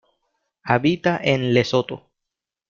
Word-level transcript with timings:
Habita 0.63 1.19
en 1.23 1.53
Lesoto. 1.53 2.09